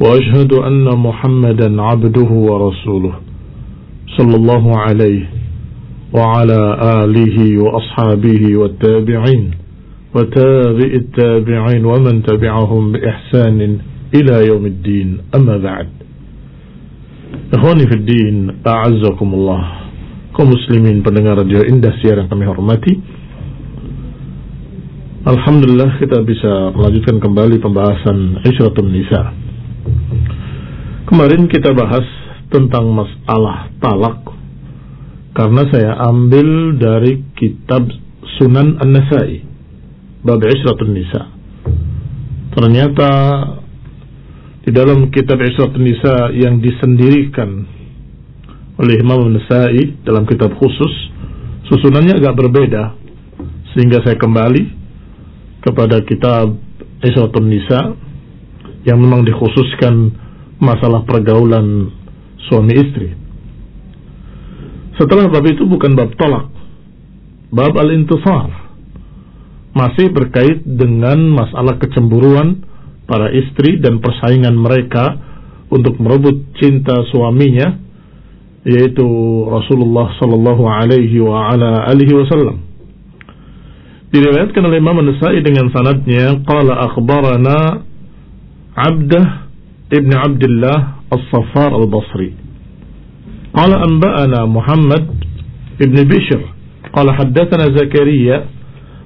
[0.00, 3.14] وأشهد أن محمدا عبده ورسوله
[4.16, 5.24] صلى الله عليه
[6.14, 6.60] وعلى
[7.02, 9.44] آله وأصحابه والتابعين
[10.14, 13.58] وتابع التابعين ومن تبعهم بإحسان
[14.14, 15.08] إلى يوم الدين.
[15.34, 15.88] أما بعد
[17.54, 18.36] إخواني في الدين
[18.66, 19.62] أعزكم الله.
[20.38, 22.94] Muslimin pendengar radio indah siar yang kami hormati.
[25.26, 29.47] Alhamdulillah kita bisa melanjutkan kembali pembahasan Isyratun Nisa.
[31.08, 32.04] Kemarin kita bahas
[32.52, 34.28] tentang masalah talak.
[35.32, 37.88] Karena saya ambil dari kitab
[38.36, 39.40] Sunan An-Nasai
[40.20, 41.22] Bab Isyratun Nisa.
[42.52, 43.10] Ternyata
[44.68, 47.64] di dalam kitab Isyratun Nisa yang disendirikan
[48.76, 51.08] oleh Imam An-Nasai dalam kitab khusus
[51.68, 52.96] Susunannya agak berbeda.
[53.76, 54.62] Sehingga saya kembali
[55.60, 56.56] kepada kitab
[57.04, 57.92] Isyratun Nisa
[58.88, 60.27] yang memang dikhususkan
[60.58, 61.90] masalah pergaulan
[62.50, 63.14] suami istri.
[64.98, 66.50] Setelah bab itu bukan bab tolak,
[67.54, 68.66] bab al-intisar.
[69.72, 72.66] Masih berkait dengan masalah kecemburuan
[73.06, 75.14] para istri dan persaingan mereka
[75.70, 77.78] untuk merebut cinta suaminya
[78.66, 79.06] yaitu
[79.46, 82.66] Rasulullah sallallahu alaihi wasallam.
[84.08, 87.86] Diriwayatkan oleh Imam An-Nasa'i dengan sanadnya qala akhbarana
[88.78, 89.47] Abdah
[89.92, 90.78] ابن عبد الله
[91.12, 92.32] الصفار البصري.
[93.54, 95.06] قال أنبأنا محمد
[95.82, 96.40] ابن بشر.
[96.92, 98.44] قال حدثنا زكريا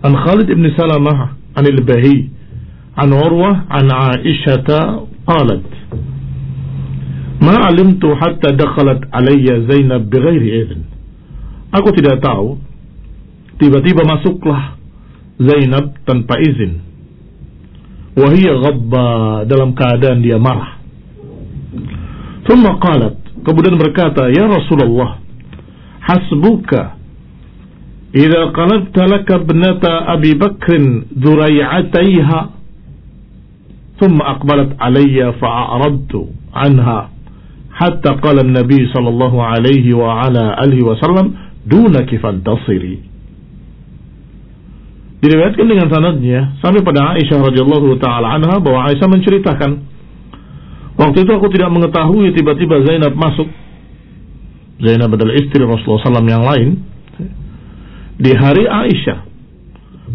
[0.05, 1.15] عن خالد بن سلمة
[1.57, 2.19] عن البهي
[2.99, 4.69] عن عروة عن عائشة
[5.27, 5.67] قالت
[7.43, 10.83] ما علمت حتى دخلت علي زينب بغير إذن.
[11.75, 12.59] أكو tidak tahu
[13.59, 14.63] تبا ما masuklah
[15.41, 16.73] زينب تنبا إذن
[18.19, 19.05] وهي غضبة
[19.49, 20.77] dalam keadaan dia marah.
[22.49, 25.11] ثم قالت kemudian berkata يا رسول الله
[26.03, 26.73] حسبك
[28.13, 30.73] إذا قلبت لك ابنة أبي بكر
[31.19, 32.41] ذريعتيها
[34.01, 36.13] ثم أقبلت علي فأعرضت
[36.55, 37.01] عنها
[37.73, 41.27] حتى قال النبي صلى الله عليه وعلى آله وسلم
[41.67, 42.99] دونك فانتصري
[45.23, 49.71] diriwayatkan dengan sanadnya sampai pada Aisyah radhiyallahu taala anha bahwa Aisyah menceritakan
[50.99, 53.47] waktu itu aku tidak mengetahui tiba-tiba Zainab masuk.
[54.83, 56.69] Zainab adalah istri Rasulullah SAW yang lain.
[58.19, 59.19] Di hari Aisyah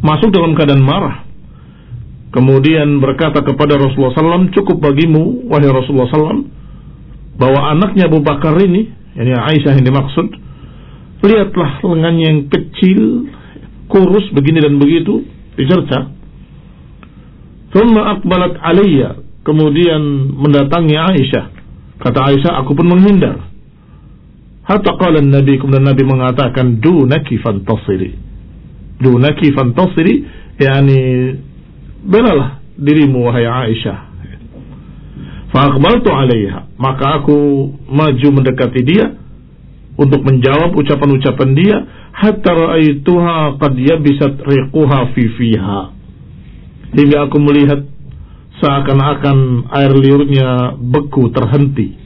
[0.03, 1.23] masuk dalam keadaan marah.
[2.35, 6.43] Kemudian berkata kepada Rasulullah SAW cukup bagimu wahai Rasulullah SAW
[7.39, 10.27] bahwa anaknya Abu Bakar ini ini Aisyah yang dimaksud
[11.23, 13.31] lihatlah lengannya yang kecil
[13.87, 15.23] kurus begini dan begitu
[15.55, 16.11] dicerca.
[17.71, 20.01] Thumma akbalat alayya kemudian
[20.35, 21.45] mendatangi Aisyah.
[21.97, 23.47] Kata Aisyah, aku pun menghindar.
[24.67, 28.11] Hatta qala Nabi kemudian Nabi mengatakan dunaki fantasiri.
[28.99, 30.13] Dunaki fantasiri
[30.59, 30.99] yakni
[32.03, 33.97] belalah dirimu wahai Aisyah.
[35.47, 36.75] Fa'akbaltu alaiha.
[36.75, 37.37] Maka aku
[37.87, 39.15] maju mendekati dia
[39.97, 41.77] untuk menjawab ucapan-ucapan dia
[42.13, 45.81] hatta ra'aituha qad yabisat riquha fi fiha.
[46.93, 47.81] Hingga aku melihat
[48.61, 51.97] seakan-akan air liurnya beku terhenti.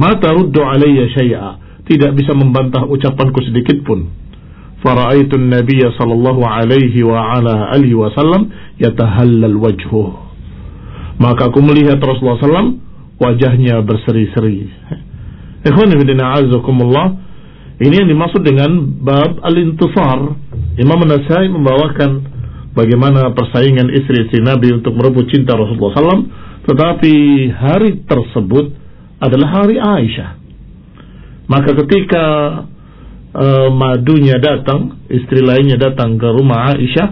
[0.00, 1.50] Mata ruddu alayya syai'a.
[1.84, 4.08] Tidak bisa membantah ucapanku sedikit pun.
[4.80, 8.48] Fara'aitu an-nabiyya sallallahu alaihi wa ala alihi wasallam
[8.80, 10.10] yatahallal wajhuh.
[11.20, 12.80] Maka aku melihat Rasulullah SAW
[13.20, 14.72] wajahnya berseri-seri
[17.80, 18.70] Ini yang dimaksud dengan
[19.04, 20.36] bab al-intisar.
[20.80, 22.40] Imam Nasai membawakan
[22.70, 26.22] Bagaimana persaingan istri-istri Nabi Untuk merebut cinta Rasulullah SAW
[26.64, 27.14] Tetapi
[27.52, 28.72] hari tersebut
[29.20, 30.30] Adalah hari Aisyah.
[31.50, 32.24] Maka ketika
[33.34, 37.08] uh, Madunya datang Istri lainnya datang ke rumah Aisyah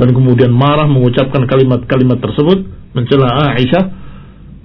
[0.00, 2.58] Dan kemudian marah mengucapkan kalimat-kalimat tersebut
[2.96, 3.84] Mencela Aisyah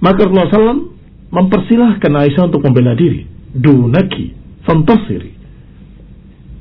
[0.00, 0.99] Maka Rasulullah SAW
[1.30, 3.26] mempersilahkan Aisyah untuk membela diri.
[3.50, 4.34] Dunaki,
[4.66, 5.32] fantasiri.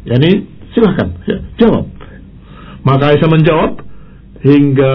[0.05, 0.29] Yani
[0.73, 1.85] silahkan, ya, jawab.
[2.85, 3.71] Maka Aisyah menjawab
[4.45, 4.93] hingga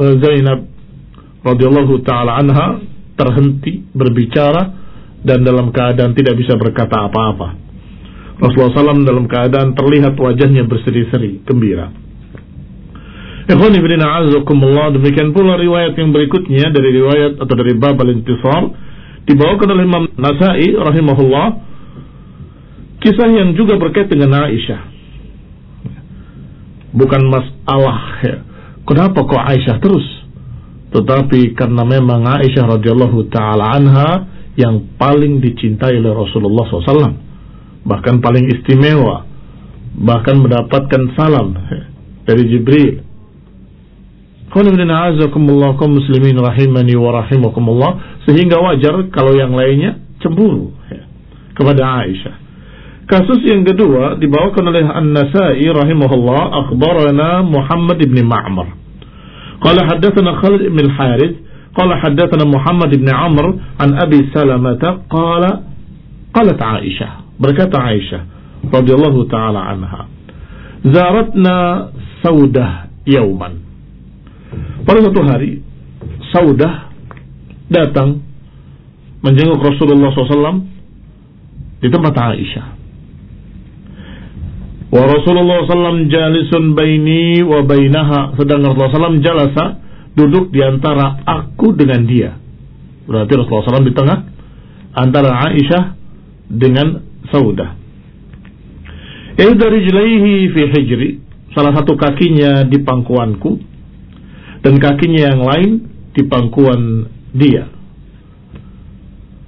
[0.00, 0.60] Zainab
[1.44, 2.80] radhiyallahu taala anha
[3.18, 4.80] terhenti berbicara
[5.20, 7.60] dan dalam keadaan tidak bisa berkata apa-apa.
[8.40, 11.92] Rasulullah SAW dalam keadaan terlihat wajahnya berseri-seri, gembira.
[13.50, 18.70] Ikhwan ibn a'azakumullah demikian pula riwayat yang berikutnya dari riwayat atau dari bab al-intisar
[19.26, 21.48] dibawakan oleh Imam Nasai rahimahullah
[23.02, 24.82] kisah yang juga berkait dengan Aisyah.
[26.94, 28.36] Bukan masalah ya.
[28.86, 30.06] Kenapa kok Aisyah terus?
[30.94, 37.18] Tetapi karena memang Aisyah radhiyallahu taala anha yang paling dicintai oleh Rasulullah SAW,
[37.82, 39.26] bahkan paling istimewa,
[39.98, 41.82] bahkan mendapatkan salam ya,
[42.30, 43.09] dari Jibril
[44.50, 51.06] kaum muslimin rahimani wa rahimakumullah sehingga wajar kalau yang lainnya cemburu ya,
[51.54, 52.36] kepada Aisyah.
[53.06, 58.68] Kasus yang kedua dibawakan oleh An-Nasai rahimahullah akhbarana Muhammad ibn Ma'mar.
[59.62, 63.46] Qala haddatsana Khalid ibn al-Harith qala haddatsana Muhammad ibn Amr
[63.78, 65.50] an Abi Salamah qala
[66.34, 68.22] qalat Aisyah berkata Aisyah
[68.74, 70.10] radhiyallahu taala anha
[70.82, 71.88] zaratna
[72.20, 73.69] Saudah yauman
[74.84, 75.62] pada suatu hari,
[76.30, 76.90] Saudah
[77.70, 78.22] datang
[79.22, 80.62] menjenguk Rasulullah SAW
[81.80, 82.66] di tempat Aisyah.
[84.90, 88.34] Wa Rasulullah SAW jalisun baini wa bainaha.
[88.34, 89.64] Sedang Rasulullah SAW jalasa
[90.18, 92.34] duduk di antara aku dengan dia.
[93.06, 94.18] Berarti Rasulullah SAW di tengah
[94.98, 95.84] antara Aisyah
[96.50, 97.78] dengan Saudah.
[99.38, 101.10] Ihda rijlaihi fi hijri.
[101.54, 103.69] Salah satu kakinya di pangkuanku
[104.60, 105.70] dan kakinya yang lain
[106.12, 107.70] di pangkuan dia.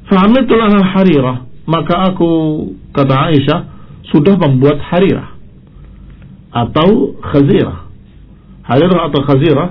[0.09, 0.61] Fahamitul
[0.93, 2.31] harirah, maka aku
[2.93, 3.61] kata Aisyah
[4.12, 5.32] sudah membuat harirah
[6.53, 7.88] atau khazirah.
[8.62, 9.69] Harirah atau khazirah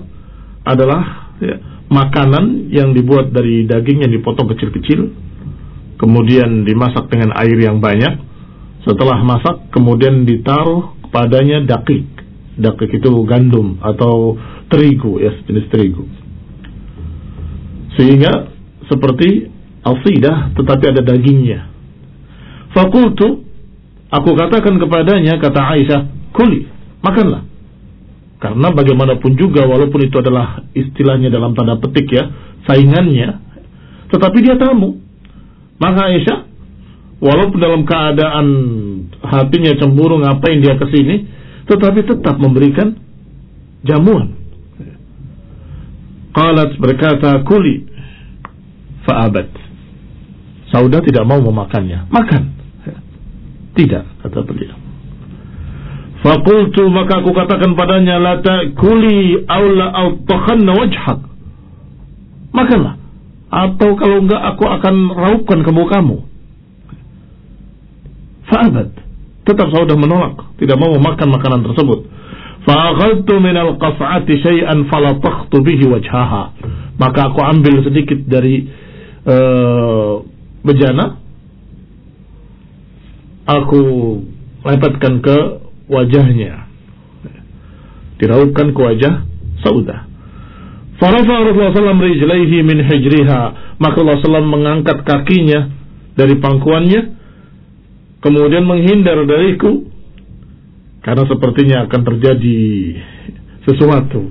[0.66, 1.56] adalah ya,
[1.94, 5.14] makanan yang dibuat dari daging yang dipotong kecil-kecil,
[6.02, 8.30] kemudian dimasak dengan air yang banyak.
[8.82, 12.10] Setelah masak, kemudian ditaruh padanya dakik.
[12.58, 14.36] Dakik itu gandum atau
[14.72, 16.08] terigu ya jenis terigu
[18.00, 18.50] sehingga
[18.88, 19.52] seperti
[19.82, 21.70] alsidah tetapi ada dagingnya.
[22.72, 23.44] Fakultu
[24.08, 26.02] aku katakan kepadanya kata Aisyah
[26.32, 26.68] kuli
[27.04, 27.48] makanlah.
[28.42, 32.26] Karena bagaimanapun juga walaupun itu adalah istilahnya dalam tanda petik ya
[32.66, 33.38] saingannya
[34.10, 34.98] tetapi dia tamu.
[35.78, 36.40] Maka Aisyah
[37.22, 38.48] walaupun dalam keadaan
[39.22, 41.16] hatinya cemburu ngapain dia ke sini
[41.70, 42.98] tetapi tetap memberikan
[43.86, 44.41] jamuan
[46.32, 47.88] Qalat berkata kuli
[49.04, 49.50] fa'abat.
[50.72, 52.08] Sauda tidak mau memakannya.
[52.08, 52.44] Makan.
[53.76, 54.76] Tidak kata beliau.
[56.22, 59.88] Fakultu maka aku katakan padanya la ta'kuli aw la
[60.80, 61.20] wajhak.
[62.52, 62.96] Makanlah.
[63.52, 66.24] Atau kalau enggak aku akan raupkan ke mukamu.
[68.48, 68.96] Fa'abat.
[69.44, 70.40] Tetap Sauda menolak.
[70.56, 72.08] Tidak mau memakan makanan tersebut.
[72.62, 76.54] Fa'akhadtu min al-qas'ati syai'an falatakhtu bihi wajhaha.
[77.02, 78.70] Maka aku ambil sedikit dari
[79.26, 80.22] uh,
[80.62, 81.18] bejana
[83.50, 83.82] aku
[84.62, 85.38] lepaskan ke
[85.90, 86.70] wajahnya.
[88.22, 89.26] Diraupkan ke wajah
[89.66, 90.10] Saudah.
[91.02, 93.42] Farafa Rasulullah SAW rijlaihi min hijriha.
[93.82, 95.74] Maka Rasulullah SAW mengangkat kakinya
[96.14, 97.18] dari pangkuannya.
[98.22, 99.90] Kemudian menghindar dariku
[101.02, 102.60] karena sepertinya akan terjadi
[103.66, 104.22] sesuatu.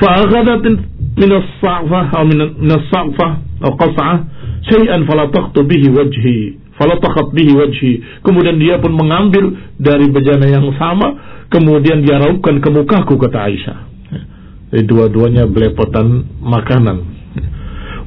[0.00, 0.64] Fa'akhadat
[1.14, 3.90] min as-sa'fah atau min as-sa'fah atau
[4.68, 5.06] syai'an
[5.64, 7.92] bihi wajhi falataqat bihi wajhi.
[8.26, 11.14] Kemudian dia pun mengambil dari bejana yang sama
[11.48, 13.78] kemudian dia raupkan ke mukaku kata Aisyah.
[14.74, 16.98] Jadi dua-duanya belepotan makanan.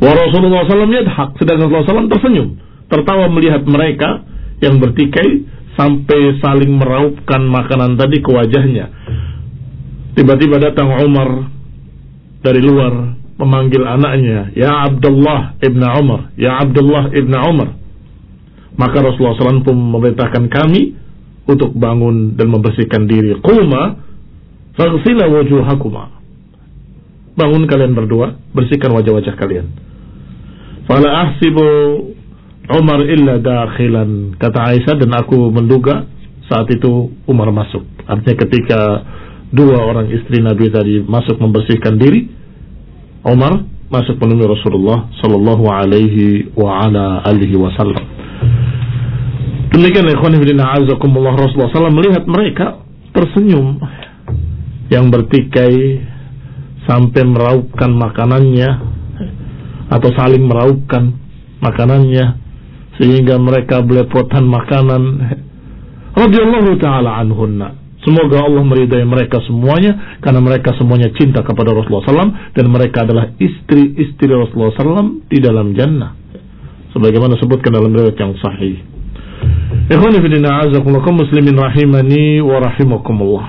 [0.04, 2.48] Wa Rasulullah SAW yadhak sedangkan Rasulullah SAW tersenyum.
[2.92, 4.24] Tertawa melihat mereka
[4.60, 8.90] yang bertikai sampai saling meraupkan makanan tadi ke wajahnya.
[10.18, 11.54] Tiba-tiba datang Umar
[12.42, 17.78] dari luar memanggil anaknya, "Ya Abdullah ibn Umar, ya Abdullah ibn Umar."
[18.78, 20.98] Maka Rasulullah SAW pun memerintahkan kami
[21.46, 23.38] untuk bangun dan membersihkan diri.
[23.42, 23.98] Quma
[24.78, 26.14] faghsila wujuhakuma.
[27.38, 29.70] Bangun kalian berdua, bersihkan wajah-wajah kalian.
[30.90, 31.66] Fala ahsibu
[32.68, 34.36] Umar illa dakhilan.
[34.36, 36.04] Kata Aisyah dan aku menduga
[36.52, 37.88] saat itu Umar masuk.
[38.04, 38.82] Artinya ketika
[39.56, 42.28] dua orang istri Nabi tadi masuk membersihkan diri
[43.24, 48.04] Umar masuk menemui Rasulullah sallallahu alaihi wa ala alihi wasallam.
[49.72, 52.82] Demikian ikhwan fillah azakumullah Rasulullah SAW melihat mereka
[53.12, 53.80] tersenyum.
[54.88, 55.76] Yang bertikai
[56.88, 58.70] sampai meraupkan makanannya
[59.92, 61.12] atau saling meraupkan
[61.60, 62.47] makanannya
[62.98, 65.02] sehingga mereka belepotan makanan
[66.18, 72.56] radhiyallahu taala anhunna Semoga Allah meridai mereka semuanya karena mereka semuanya cinta kepada Rasulullah SAW
[72.56, 76.16] dan mereka adalah istri-istri Rasulullah SAW di dalam jannah.
[76.96, 78.80] Sebagaimana sebutkan dalam riwayat yang sahih.
[79.92, 83.48] Ikhwani azakumullah muslimin rahimani wa rahimakumullah.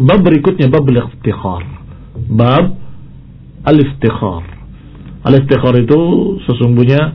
[0.00, 1.62] Bab berikutnya bab al-iftikhar.
[2.32, 2.64] Bab
[3.68, 4.42] al-iftikhar.
[5.20, 6.00] Al-iftikhar itu
[6.48, 7.12] sesungguhnya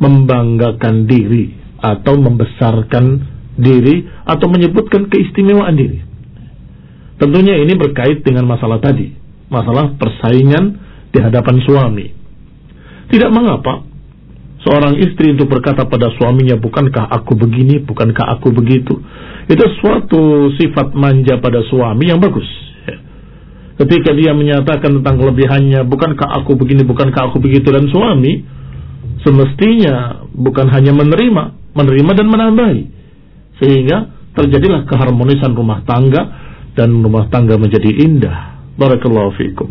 [0.00, 3.04] membanggakan diri atau membesarkan
[3.60, 6.00] diri atau menyebutkan keistimewaan diri.
[7.20, 9.12] Tentunya ini berkait dengan masalah tadi,
[9.52, 10.80] masalah persaingan
[11.12, 12.06] di hadapan suami.
[13.12, 13.84] Tidak mengapa
[14.64, 18.96] seorang istri untuk berkata pada suaminya, bukankah aku begini, bukankah aku begitu.
[19.52, 22.48] Itu suatu sifat manja pada suami yang bagus.
[23.80, 28.59] Ketika dia menyatakan tentang kelebihannya, bukankah aku begini, bukankah aku begitu, dan suami
[29.26, 32.82] semestinya bukan hanya menerima, menerima dan menambahi
[33.60, 36.22] sehingga terjadilah keharmonisan rumah tangga
[36.74, 38.62] dan rumah tangga menjadi indah.
[38.80, 39.68] Barakallahu fiikum.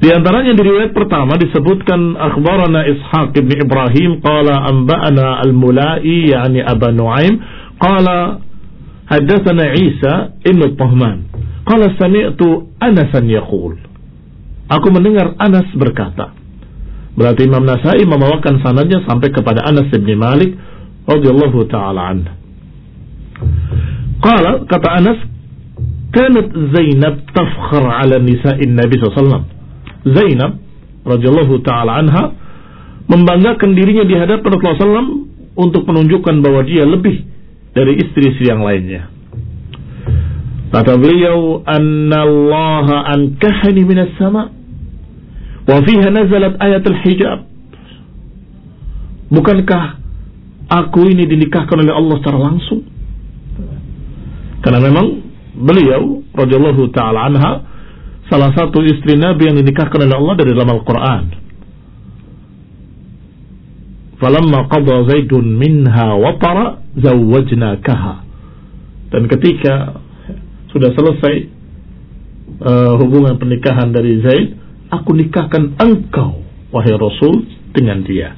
[0.00, 6.88] Di antaranya di riwayat pertama disebutkan akhbarana Ishaq bin Ibrahim qala anba'ana al-Mulai yani Aba
[6.88, 7.36] Nuaim
[7.76, 8.40] qala
[9.12, 11.28] hadatsana Isa ibn Tahman
[11.68, 13.76] qala sami'tu Anasan yaqul
[14.72, 16.39] Aku mendengar Anas berkata
[17.14, 20.54] Berarti Imam Nasai membawakan sanadnya sampai kepada Anas bin Malik
[21.10, 22.40] radhiyallahu taala anhu
[24.20, 25.18] Qala kata Anas
[26.12, 29.48] kanat Zainab tafkhar ala nisa'in Nabi SAW.
[30.04, 30.60] Zainab
[31.08, 32.24] radhiyallahu taala anha
[33.08, 35.10] membanggakan dirinya di hadapan Rasulullah SAW
[35.56, 37.24] untuk menunjukkan bahwa dia lebih
[37.72, 39.08] dari istri-istri yang lainnya.
[40.70, 42.86] Kata beliau, "Anna Allah
[43.16, 44.52] ankahani minas sama
[45.68, 47.38] wa fiha nazalat ayat al-hijab."
[49.30, 49.84] Bukankah
[50.66, 52.82] aku ini dinikahkan oleh Allah secara langsung?
[54.60, 55.06] Karena memang
[55.54, 57.52] beliau radhiyallahu taala anha
[58.30, 61.24] salah satu istri Nabi yang dinikahkan oleh Allah dari dalam Al-Qur'an.
[64.20, 68.14] Falamma qada Zaidun minha watara zawwajnakaha.
[69.10, 69.96] Dan ketika
[70.70, 71.34] sudah selesai
[72.62, 74.48] uh, hubungan pernikahan dari Zaid,
[74.90, 76.42] aku nikahkan engkau
[76.74, 78.34] wahai Rasul dengan dia.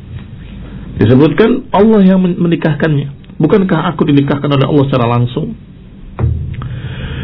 [1.01, 3.41] Disebutkan Allah yang menikahkannya.
[3.41, 5.57] Bukankah aku dinikahkan oleh Allah secara langsung?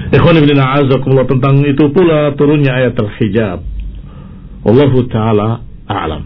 [0.08, 3.60] Ikhwan ibn a'azakumullah tentang itu pula turunnya ayat al-hijab.
[4.64, 6.24] Wallahu taala a'lam.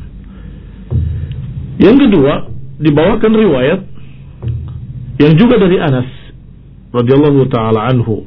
[1.83, 2.47] Yang kedua,
[2.79, 3.81] dibawakan riwayat
[5.19, 6.09] yang juga dari Anas
[6.95, 8.27] radhiyallahu taala anhu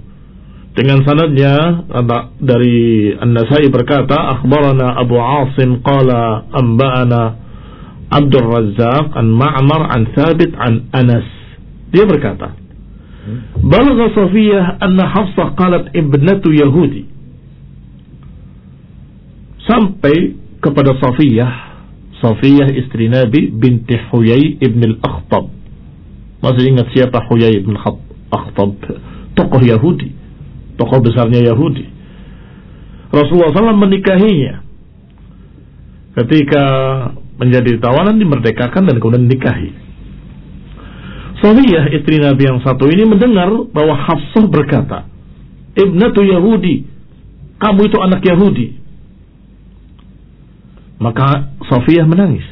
[0.76, 1.88] dengan sanadnya
[2.36, 7.24] dari An-Nasai berkata akhbarana Abu Asim qala amba'ana
[8.12, 11.26] Abdul Razzaq an Ma'mar an Thabit an Anas.
[11.96, 13.66] Dia berkata hmm.
[13.72, 17.08] Balagha Safiyah anna Hafsah qalat ibnatu Yahudi.
[19.64, 21.66] Sampai kepada Safiyah
[22.20, 25.50] Safiyah istri Nabi binti Huyai ibn al-Akhtab.
[26.44, 28.76] Masih ingat siapa Huyai ibn al-Akhtab
[29.40, 30.25] tokoh Yahudi
[30.76, 31.86] tokoh besarnya Yahudi
[33.12, 34.64] Rasulullah SAW menikahinya
[36.24, 36.64] ketika
[37.36, 39.86] menjadi tawanan dimerdekakan dan kemudian nikahi
[41.46, 45.06] Safiyah istri Nabi yang satu ini mendengar bahwa Hafsah berkata,
[45.76, 46.88] Ibnatu Yahudi,
[47.60, 48.68] kamu itu anak Yahudi.
[50.98, 52.48] Maka Safiyah menangis.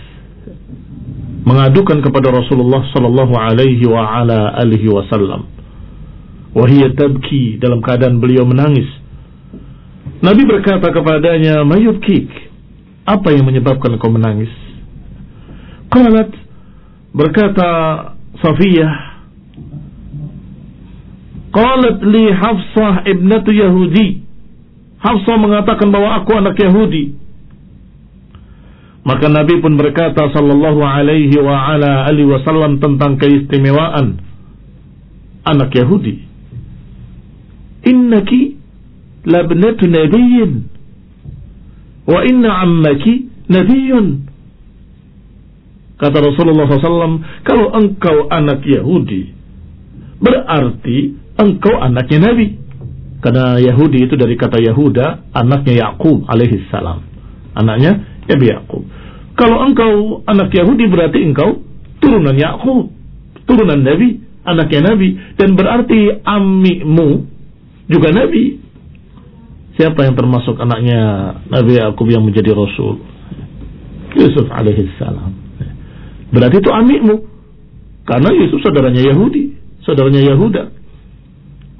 [1.48, 3.88] Mengadukan kepada Rasulullah sallallahu alaihi
[4.88, 5.48] wasallam.
[6.54, 8.86] Wahia tabki dalam keadaan beliau menangis.
[10.22, 12.30] Nabi berkata kepadanya, Mayubkik,
[13.04, 14.52] apa yang menyebabkan kau menangis?
[15.92, 16.32] Qalat
[17.14, 17.70] berkata
[18.42, 18.94] Safiyah
[21.54, 24.26] Qalat li Hafsah ibnatu Yahudi
[24.98, 27.14] Hafsah mengatakan bahwa aku anak Yahudi
[29.04, 34.16] Maka Nabi pun berkata sallallahu alaihi wa ala alihi wasallam tentang keistimewaan
[35.44, 36.24] anak Yahudi.
[37.84, 38.56] Innaki
[39.26, 40.52] labnatu nabiyyin
[42.08, 44.08] wa inna ammaki nabiyyun.
[45.94, 49.32] Kata Rasulullah SAW, kalau engkau anak Yahudi,
[50.20, 52.60] berarti engkau anaknya Nabi.
[53.24, 57.08] Karena Yahudi itu dari kata Yahuda, anaknya Yakub alaihi salam.
[57.56, 58.84] Anaknya Nabi Yakub.
[59.40, 61.64] Kalau engkau anak Yahudi berarti engkau
[62.04, 62.92] turunan Yakub,
[63.48, 67.32] turunan Nabi, anaknya Nabi, dan berarti amikmu
[67.88, 68.60] juga Nabi.
[69.74, 71.02] Siapa yang termasuk anaknya
[71.50, 73.02] Nabi Yakub yang menjadi Rasul?
[74.14, 75.34] Yusuf alaihissalam.
[76.30, 77.16] Berarti itu amikmu.
[78.04, 80.64] Karena Yusuf saudaranya Yahudi, saudaranya Yahuda.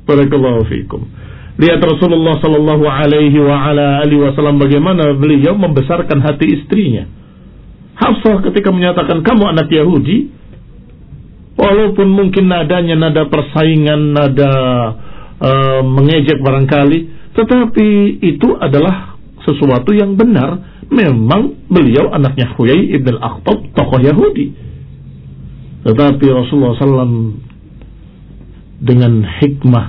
[0.10, 1.06] Barakallahu fiikum.
[1.54, 7.06] Lihat Rasulullah sallallahu alaihi wa ala alihi wasallam bagaimana beliau membesarkan hati istrinya.
[7.94, 10.34] Hafsah ketika menyatakan kamu anak Yahudi,
[11.54, 14.52] walaupun mungkin nadanya nada persaingan, nada
[15.42, 17.00] uh, mengejek barangkali,
[17.34, 17.88] tetapi
[18.22, 20.72] itu adalah sesuatu yang benar.
[20.94, 24.54] Memang beliau anaknya Huyai ibn al-Akhtab, tokoh Yahudi.
[25.84, 27.34] Tetapi Rasulullah SAW
[28.84, 29.86] dengan hikmah,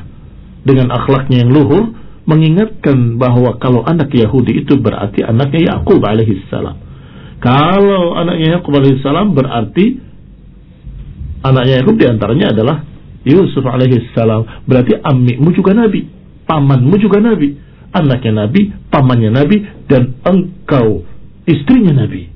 [0.64, 1.92] dengan akhlaknya yang luhur,
[2.24, 6.76] mengingatkan bahwa kalau anak Yahudi itu berarti anaknya Yakub alaihissalam.
[7.44, 10.00] Kalau anaknya Yakub alaihissalam berarti
[11.44, 12.76] anaknya Yakub di antaranya adalah
[13.25, 14.69] Yusuf alaihissalam.
[14.69, 16.09] Berarti amikmu juga nabi,
[16.45, 17.57] pamanmu juga nabi,
[17.93, 19.57] anaknya nabi, pamannya nabi,
[19.88, 21.02] dan engkau
[21.49, 22.28] istrinya nabi.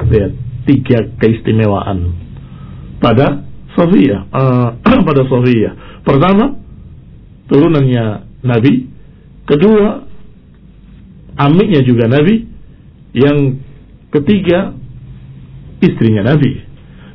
[0.00, 0.32] Lihat
[0.66, 2.14] tiga keistimewaan
[2.98, 3.46] pada
[3.78, 4.68] Sofia, uh,
[5.08, 5.70] pada Sofia.
[6.02, 6.58] Pertama,
[7.46, 8.04] turunannya
[8.42, 8.88] Nabi.
[9.46, 10.04] Kedua,
[11.38, 12.46] amiknya juga Nabi.
[13.14, 13.62] Yang
[14.14, 14.74] ketiga,
[15.82, 16.69] istrinya Nabi.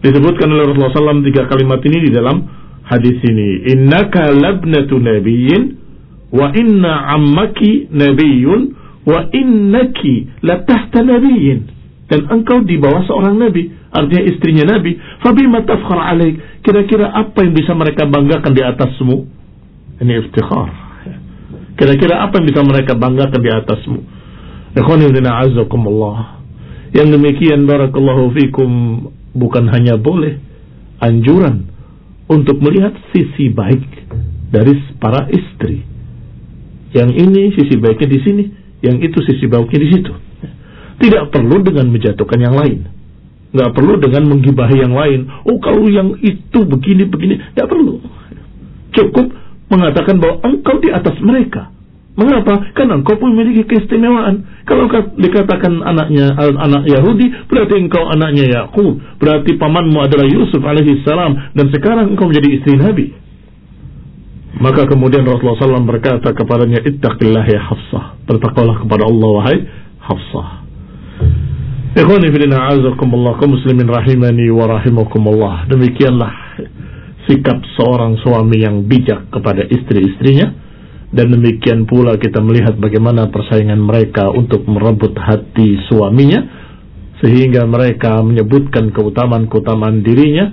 [0.06, 2.46] Disebutkan oleh Rasulullah SAW tiga kalimat ini di dalam
[2.86, 3.74] hadis ini.
[3.74, 5.82] Innaka labnatu nabiyyin
[6.30, 8.62] wa inna ammaki nabiyyun
[9.02, 11.74] wa innaki latahta nabiyyin.
[12.06, 14.94] Dan engkau di bawah seorang nabi, artinya istrinya nabi.
[15.26, 16.38] Fabima tafkhar alaik.
[16.62, 19.18] Kira-kira apa yang bisa mereka banggakan di atasmu?
[20.06, 20.70] Ini iftikhar.
[21.82, 24.00] Kira-kira apa yang bisa mereka banggakan di atasmu?
[24.78, 26.46] Ikhwanilina azakumullah.
[26.94, 28.70] Yang demikian barakallahu fikum
[29.36, 30.40] bukan hanya boleh
[31.04, 31.68] anjuran
[32.32, 33.86] untuk melihat sisi baik
[34.50, 35.84] dari para istri.
[36.96, 38.44] Yang ini sisi baiknya di sini,
[38.80, 40.14] yang itu sisi baiknya di situ.
[40.96, 42.88] Tidak perlu dengan menjatuhkan yang lain.
[43.52, 45.28] Nggak perlu dengan menggibahi yang lain.
[45.44, 48.00] Oh kalau yang itu begini begini, tidak perlu.
[48.96, 49.28] Cukup
[49.68, 51.75] mengatakan bahwa engkau di atas mereka.
[52.16, 52.72] Mengapa?
[52.72, 54.64] Karena engkau pun memiliki keistimewaan.
[54.64, 54.88] Kalau
[55.20, 59.04] dikatakan anaknya anak Yahudi, berarti engkau anaknya Yakub.
[59.20, 61.52] Berarti pamanmu adalah Yusuf alaihissalam.
[61.52, 63.12] Dan sekarang engkau menjadi istri Nabi.
[64.56, 68.24] Maka kemudian Rasulullah SAW berkata kepadanya, Ittaqillah ya Hafsah.
[68.24, 69.58] Bertakwalah kepada Allah wahai
[70.00, 70.48] Hafsah.
[72.00, 75.68] Ikhwani filina azakumullah muslimin rahimani wa rahimakumullah.
[75.68, 76.32] Demikianlah
[77.28, 80.65] sikap seorang suami yang bijak kepada istri-istrinya
[81.16, 86.44] dan demikian pula kita melihat bagaimana persaingan mereka untuk merebut hati suaminya
[87.24, 90.52] sehingga mereka menyebutkan keutamaan-keutamaan dirinya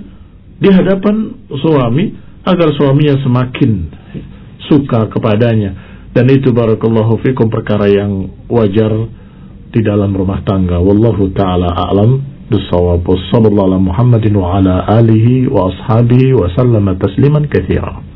[0.55, 2.15] di hadapan suami
[2.47, 3.71] agar suaminya semakin
[4.71, 5.91] suka kepadanya.
[6.15, 8.93] Dan itu barakallahu fikum perkara yang wajar
[9.73, 10.79] di dalam rumah tangga.
[10.79, 17.49] Wallahu taala a'lam bisawab sallallahu ala muhammadin wa ala alihi wa ashabihi wa sallama tasliman
[17.49, 18.12] katsira